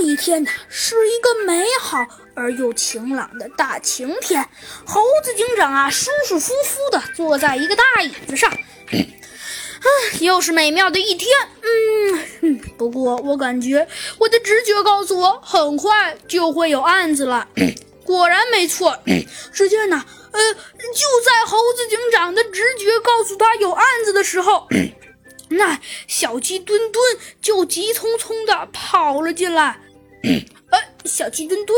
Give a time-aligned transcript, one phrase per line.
[0.00, 4.42] 这一天呢，是一个美好而又晴朗的大晴天。
[4.86, 8.48] 猴子警长啊，舒舒服服的坐在一个大椅子上。
[8.88, 9.86] 啊，
[10.20, 11.28] 又是美妙的一天。
[12.40, 13.86] 嗯，不过我感觉
[14.16, 17.46] 我的直觉告诉我，很快就会有案子了。
[18.02, 18.98] 果然没错。
[19.52, 24.66] 只见呢，呃，就在猴子警长的直觉告诉他有案子的时候。
[25.50, 27.04] 那小鸡墩墩
[27.42, 29.78] 就急匆匆地跑了进来。
[30.70, 31.76] 呃，小鸡墩墩，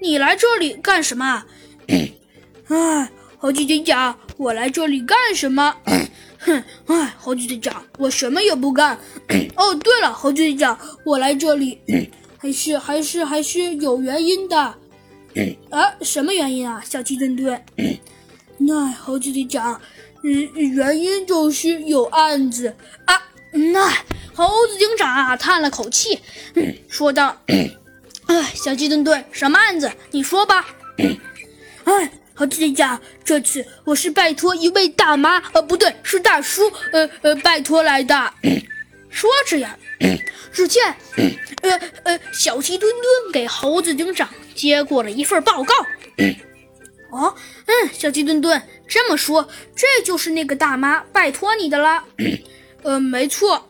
[0.00, 1.44] 你来这里干什么？
[2.68, 5.74] 哎，猴子警长，我来这里干什么？
[6.38, 8.98] 哼，哎，猴子警长，我什么也不干。
[9.56, 11.78] 哦，对了，猴子警长，我来这里
[12.38, 14.56] 还是还是还是有原因的。
[15.70, 17.64] 啊，什么原因啊，小鸡墩墩？
[18.58, 19.80] 那猴子警长。
[20.26, 23.22] 嗯，原因就是有案子啊！
[23.52, 23.90] 那
[24.32, 26.18] 猴子警长啊叹了口气，
[26.88, 27.36] 说道
[28.26, 29.90] ：“哎，小鸡墩墩，什么案子？
[30.10, 30.66] 你说吧。
[31.84, 38.32] ”哎，猴子警长，这次我是拜托一位大妈，呃，不对，是大叔，呃呃，拜托来的。
[39.10, 39.78] 说着呀，
[40.52, 40.82] 只见，
[41.62, 45.74] 呃呃，小鸡墩墩给猴子警长接过了一份报告。
[47.12, 47.34] 哦，
[47.66, 52.02] 嗯，小鸡墩墩这么说，这就是那个大妈拜托你的了。
[52.82, 53.68] 呃，没错。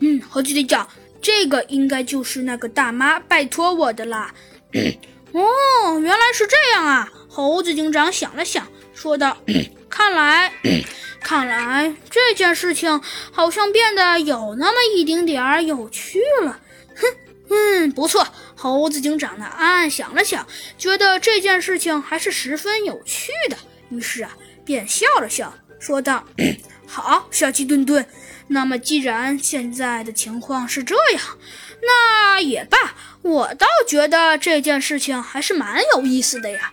[0.00, 0.86] 嗯，猴子警长，
[1.26, 4.32] 这个应该就是那个大妈拜托我的啦。
[5.34, 7.12] 哦，原来是这样啊！
[7.28, 9.36] 猴子警长想了想，说道
[9.90, 10.52] ：“看来，
[11.20, 16.60] 看来这件事情好像变得有那么一丁点儿有趣了。”
[16.94, 17.06] 哼。
[17.48, 18.24] 嗯，不错。
[18.54, 20.46] 猴子警长呢，暗暗想了想，
[20.78, 23.56] 觉得这件事情还是十分有趣的，
[23.88, 24.30] 于是啊，
[24.64, 26.24] 便笑了笑，说道
[26.86, 28.06] ：“好，小鸡墩墩，
[28.48, 31.38] 那么既然现在的情况是这样，
[31.82, 32.94] 那也罢。
[33.22, 36.72] 我倒觉得这件事情还是蛮有意思的呀。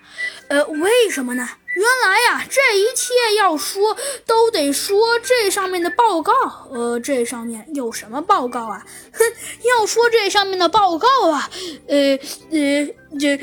[0.50, 3.98] 呃，为什么呢？”原来呀，这一切要说
[4.28, 6.32] 都得说这上面的报告。
[6.70, 8.86] 呃，这上面有什么报告啊？
[9.12, 9.24] 哼，
[9.64, 11.50] 要说这上面的报告啊，
[11.88, 12.16] 呃
[12.52, 12.88] 呃，
[13.20, 13.36] 这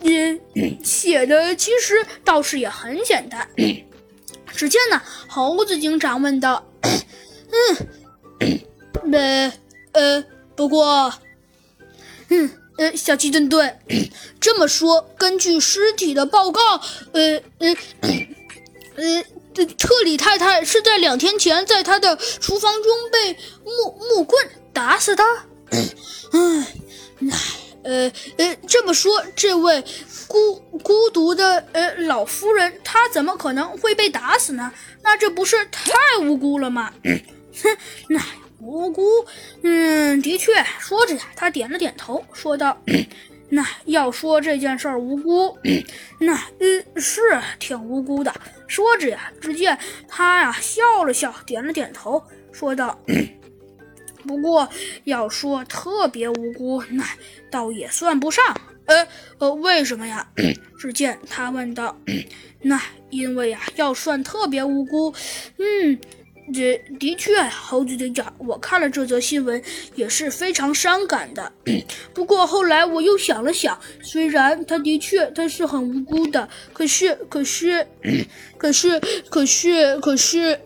[0.00, 3.48] 呃呃写的其实倒是也很简单。
[4.54, 6.64] 只见呢，猴子警长问道
[8.40, 9.52] ：“嗯，呃
[9.92, 10.24] 呃，
[10.54, 11.12] 不过，
[12.28, 13.78] 嗯。”呃，小鸡墩墩，
[14.40, 16.80] 这么说，根据尸体的报告，
[17.12, 17.76] 呃呃
[18.96, 25.22] 呃，特里太太是在两天前在她的厨房中被木木棍打死的。
[25.70, 26.66] 唉，
[27.84, 29.84] 呃呃，这么说，这位
[30.32, 34.72] 孤孤独的呃老夫人，她怎么可能会被打死呢？
[35.02, 36.92] 那这不是太无辜了吗？
[37.04, 37.76] 哼，
[38.08, 38.18] 那。
[38.64, 39.02] 无辜，
[39.64, 40.52] 嗯，的确。
[40.78, 42.80] 说着呀，他点了点头，说道
[43.50, 45.58] ：“那要说这件事儿无辜，
[46.20, 47.20] 那嗯是
[47.58, 48.32] 挺无辜的。”
[48.68, 49.76] 说着呀，只见
[50.06, 52.22] 他呀笑了笑，点了点头，
[52.52, 52.96] 说道
[54.28, 54.68] ：“不过
[55.02, 57.04] 要说特别无辜，那
[57.50, 58.44] 倒也算不上。
[58.92, 59.08] 呃
[59.38, 60.26] 呃，为什么呀？”
[60.78, 61.96] 只见他问道
[62.62, 62.80] ：“那
[63.10, 65.14] 因为呀，要算特别无辜，
[65.58, 65.98] 嗯。”
[66.52, 69.62] 这的确，猴子警长，我看了这则新闻
[69.94, 71.50] 也是非常伤感的。
[72.12, 77.86] 不过后来我又想了想，虽然他的确他是很无辜的，可是可是
[78.58, 79.00] 可是
[79.30, 80.60] 可是可是，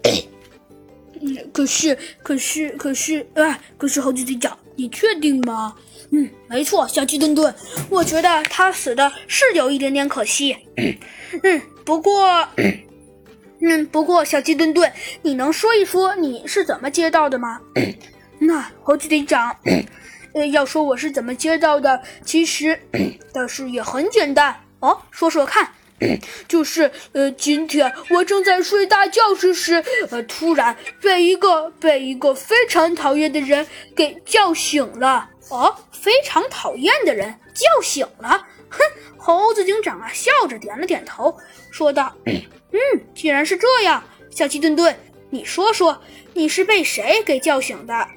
[1.21, 3.61] 嗯可是可是可是啊！
[3.77, 5.75] 可是猴子警长，你确定吗？
[6.11, 7.53] 嗯，没错，小鸡墩墩，
[7.91, 10.57] 我觉得他死的是有一点点可惜。
[11.43, 12.47] 嗯，不过。
[13.59, 14.93] 嗯，不过小鸡墩墩，
[15.23, 17.59] 你能说一说你是怎么接到的吗？
[18.39, 19.57] 那猴子队长，
[20.35, 22.79] 呃，要说我是怎么接到的，其实，
[23.33, 25.67] 但是也很简单哦，说说看。
[26.47, 35.31] 就是呃，今天我正在睡大觉之时，呃，突然被一个被一个非常讨厌的人给叫醒了。
[35.49, 38.47] 哦，非常讨厌的人叫醒了。
[38.69, 38.81] 哼，
[39.17, 41.37] 猴子警长啊，笑着点了点头，
[41.71, 42.13] 说道。
[42.25, 42.41] 嗯，
[43.15, 44.95] 既然是这样，小鸡墩墩，
[45.31, 46.03] 你说说，
[46.35, 48.09] 你是被谁给叫醒的？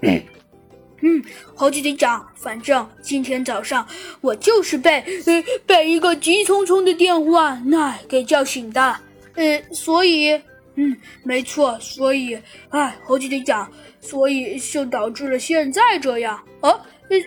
[1.01, 1.23] 嗯，
[1.55, 3.87] 猴子警长，反正今天早上
[4.21, 8.95] 我就是被呃被一个急匆匆的电话那给叫醒的。
[9.35, 10.31] 呃，所以，
[10.75, 12.37] 嗯，没错，所以，
[12.69, 16.37] 哎，猴子警长，所以就导致了现在这样。
[16.61, 16.79] 哦，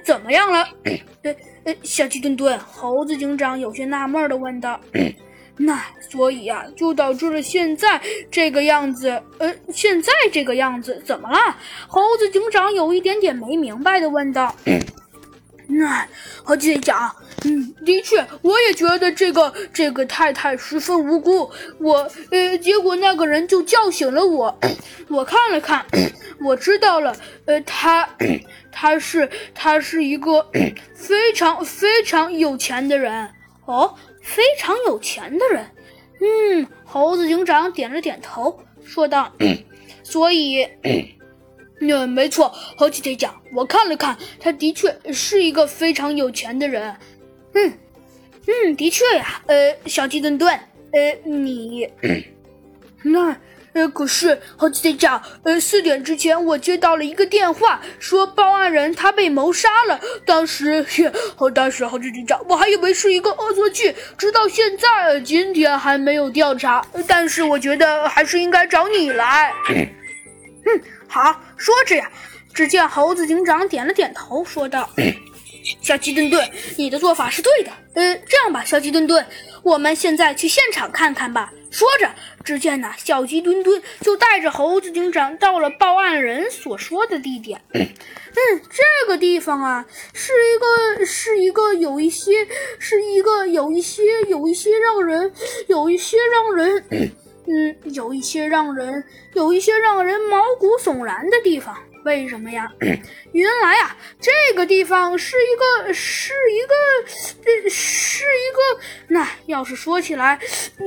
[0.04, 0.68] 怎么样了？
[1.22, 1.34] 呃
[1.64, 4.78] 呃，小鸡墩墩，猴子警长有些纳闷的问道。
[5.58, 8.00] 那所以呀，就导致了现在
[8.30, 9.22] 这个样子。
[9.38, 11.38] 呃，现在这个样子怎么了？
[11.86, 14.54] 猴子警长有一点点没明白的问道。
[15.68, 16.06] 那
[16.42, 17.14] 猴子警长，
[17.44, 21.50] 嗯，的确，我也觉得这个这个太太十分无辜。
[21.78, 24.58] 我呃，结果那个人就叫醒了我，
[25.08, 25.84] 我看了看，
[26.44, 27.16] 我知道了，
[27.46, 28.08] 呃，他
[28.70, 30.46] 他是他是一个
[30.94, 33.30] 非常非常有钱的人
[33.64, 35.66] 哦，非常有钱的人。
[36.20, 39.32] 嗯，猴子警长点了点头，说道
[40.02, 40.66] ：“所以。”
[41.84, 46.94] 嗯，没错，猴子警长，我看了看，他的确是一个非常有钱的人。
[47.54, 47.72] 嗯，
[48.46, 49.42] 嗯，的确呀。
[49.46, 50.56] 呃，小鸡墩墩，
[50.92, 51.88] 呃，你，
[53.02, 53.36] 那，
[53.74, 59.98] 呃，可是猴子队长，呃，四点之前我接到了一个电话，说报案人他被谋杀了。
[60.26, 60.84] 当时，
[61.38, 66.84] 呃，当时猴子队长，我还以为是一个恶作剧，直到现在，今天还没有调查。
[67.06, 69.52] 但是我觉得还是应该找你来。
[69.68, 72.10] 嗯，好，说着呀，
[72.52, 74.88] 只见猴子警长点了点头，说道
[75.80, 76.46] ：“小鸡墩墩，
[76.76, 77.70] 你的做法是对的。
[77.94, 79.26] 呃，这样吧，小鸡墩墩，
[79.62, 82.08] 我们现在去现场看看吧。”说着，
[82.44, 87.62] 只见呐，小鸡墩墩就带着猴子警长到了报案人所说的地点。
[87.72, 90.58] 嗯，这个地方啊，是一
[90.98, 92.46] 个，是一个有一些，
[92.78, 95.32] 是一个有一些，有一些让人，
[95.66, 97.12] 有一些让人。
[97.46, 99.04] 嗯，有一些让人
[99.34, 102.70] 有一些让人毛骨悚然的地方，为什么呀？
[103.32, 106.74] 原来啊，这个地方是一个是一个
[107.44, 110.38] 呃是一个，那要是说起来，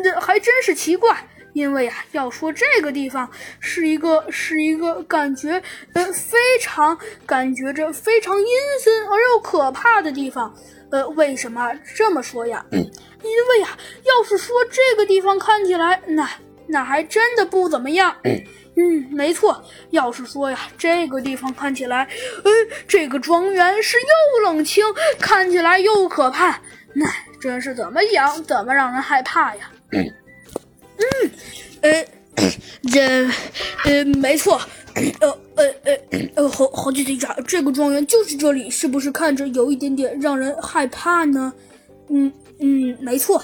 [0.04, 1.28] 那还真是奇怪。
[1.54, 3.30] 因为啊，要说这个地方
[3.62, 5.52] 是一个是一个感觉
[5.94, 8.48] 呃非常感觉着非常阴
[8.84, 10.54] 森而又可怕的地方。
[10.96, 12.66] 呃，为什么这么说呀？
[12.72, 12.82] 因
[13.50, 16.30] 为啊，要是说这个地方看起来那。
[16.68, 18.16] 那还真的不怎么样。
[18.24, 19.64] 嗯，没错。
[19.92, 22.08] 要是说呀，这个地方看起来，
[22.44, 22.52] 呃，
[22.88, 24.84] 这个庄园是又冷清，
[25.20, 26.60] 看起来又可怕，
[26.96, 27.06] 那
[27.40, 29.70] 真是怎么讲怎么让人害怕呀。
[29.92, 30.12] 嗯，
[31.82, 32.06] 呃，
[32.92, 33.30] 这，
[33.84, 34.60] 呃，没错。
[35.22, 35.38] 呃，
[35.86, 41.54] 呃，呃，呃，好好几队长，这个庄园就是这里，是不是看着有一点点让人害怕呢？
[42.10, 43.42] 嗯嗯，没错。